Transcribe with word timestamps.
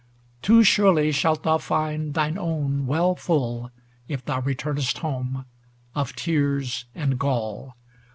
too 0.41 0.63
surely 0.63 1.11
shalt 1.11 1.43
thou 1.43 1.59
find 1.59 2.15
Thine 2.15 2.35
own 2.35 2.87
well 2.87 3.13
full, 3.15 3.69
if 4.07 4.25
thou 4.25 4.41
returnest 4.41 4.97
home, 4.97 5.45
Of 5.93 6.15
tears 6.15 6.85
and 6.95 7.19
gall. 7.19 7.75